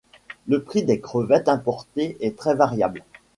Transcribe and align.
Le 0.47 0.63
prix 0.63 0.81
des 0.81 0.99
crevettes 0.99 1.47
importées 1.47 2.17
est 2.21 2.35
très 2.35 2.55
variable. 2.55 3.03